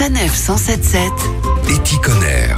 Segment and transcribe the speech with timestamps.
[0.00, 1.12] Sanef 177.
[1.68, 2.54] Éticonner.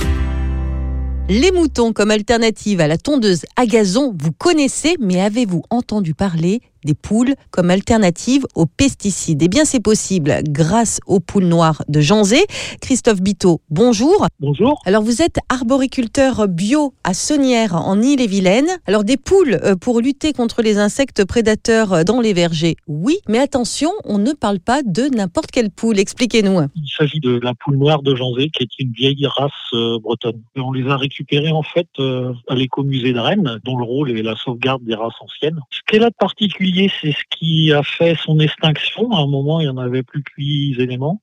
[1.28, 6.60] Les moutons comme alternative à la tondeuse à gazon, vous connaissez, mais avez-vous entendu parler
[6.84, 12.00] des poules comme alternative aux pesticides Eh bien, c'est possible grâce aux poules noires de
[12.00, 12.44] Janzé.
[12.80, 14.26] Christophe Biteau, bonjour.
[14.40, 14.80] Bonjour.
[14.84, 18.68] Alors, vous êtes arboriculteur bio à Saunière, en Ille-et-Vilaine.
[18.86, 23.16] Alors, des poules euh, pour lutter contre les insectes prédateurs euh, dans les vergers, oui,
[23.28, 25.98] mais attention, on ne parle pas de n'importe quelle poule.
[25.98, 26.60] Expliquez-nous.
[26.74, 30.42] Il s'agit de la poule noire de Janzé, qui est une vieille race euh, bretonne.
[30.56, 34.10] Et on les a récupérées en fait euh, à l'écomusée de Rennes, dont le rôle
[34.10, 35.60] est la sauvegarde des races anciennes.
[35.70, 39.10] Ce qu'elle a de particulier, c'est ce qui a fait son extinction.
[39.12, 41.20] À un moment, il n'y en avait plus que huit éléments.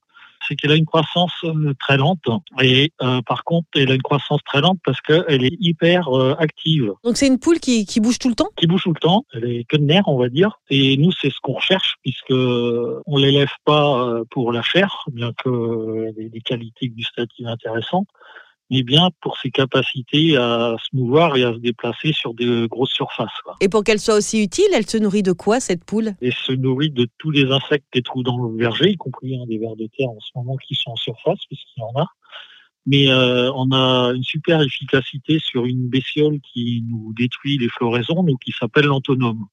[0.48, 2.24] C'est qu'elle a une croissance euh, très lente.
[2.62, 6.34] Et euh, par contre, elle a une croissance très lente parce qu'elle est hyper euh,
[6.38, 6.92] active.
[7.04, 8.48] Donc, c'est une poule qui, qui bouge tout le temps?
[8.56, 9.26] Qui bouge tout le temps.
[9.34, 10.58] Elle est que de nerfs, on va dire.
[10.70, 16.14] Et nous, c'est ce qu'on recherche puisque on l'élève pas pour la chair, bien qu'elle
[16.18, 18.08] ait des qualités gustatives intéressantes,
[18.70, 22.92] mais bien pour ses capacités à se mouvoir et à se déplacer sur des grosses
[22.92, 23.28] surfaces.
[23.44, 23.56] quoi.
[23.60, 26.14] Et pour qu'elle soit aussi utile, elle se nourrit de quoi cette poule?
[26.20, 29.44] Et se nourrit de tous les insectes qu'elle trouve dans le verger, y compris hein,
[29.48, 32.06] des vers de terre en ce moment qui sont en surface, puisqu'il y en a.
[32.86, 38.22] Mais euh, on a une super efficacité sur une bestiole qui nous détruit les floraisons,
[38.22, 39.46] donc qui s'appelle l'antonome.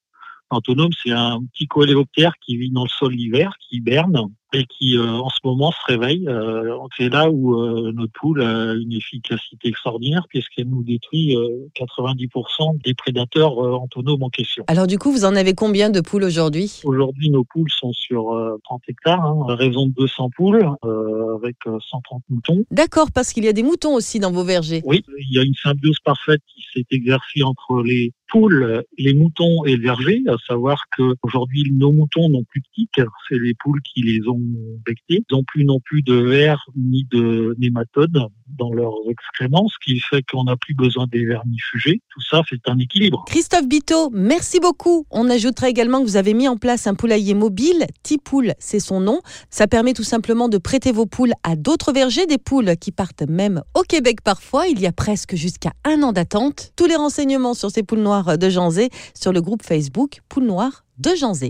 [0.51, 4.97] L'antonome, c'est un petit coléoptère qui vit dans le sol l'hiver, qui hiberne et qui
[4.97, 6.27] euh, en ce moment se réveille.
[6.27, 11.67] Euh, c'est là où euh, notre poule a une efficacité extraordinaire puisqu'elle nous détruit euh,
[11.75, 14.63] 90% des prédateurs euh, antonomes en question.
[14.67, 16.81] Alors du coup, vous en avez combien de poules aujourd'hui?
[16.85, 21.35] Aujourd'hui, nos poules sont sur euh, 30 hectares, hein, à raison de 200 poules, euh,
[21.35, 22.63] avec euh, 130 moutons.
[22.71, 24.81] D'accord, parce qu'il y a des moutons aussi dans vos vergers.
[24.85, 29.63] Oui, il y a une symbiose parfaite qui s'est exercée entre les poules, les moutons
[29.65, 33.53] et le verger, à savoir que aujourd'hui nos moutons n'ont plus de tiques, c'est les
[33.53, 34.36] poules qui les ont
[34.85, 35.23] bectés.
[35.29, 38.19] Ils n'ont plus non plus de vers ni de nématodes
[38.57, 42.01] dans leurs excréments, ce qui fait qu'on n'a plus besoin des vermifugés.
[42.09, 43.25] Tout ça, c'est un équilibre.
[43.27, 45.05] Christophe Biteau, merci beaucoup.
[45.11, 47.85] On ajoutera également que vous avez mis en place un poulailler mobile.
[48.03, 49.21] Tipoule, c'est son nom.
[49.49, 53.27] Ça permet tout simplement de prêter vos poules à d'autres vergers, des poules qui partent
[53.27, 54.67] même au Québec parfois.
[54.67, 56.71] Il y a presque jusqu'à un an d'attente.
[56.75, 60.85] Tous les renseignements sur ces poules noires de Janzé sur le groupe Facebook Poules Noires
[60.97, 61.49] de Janzé.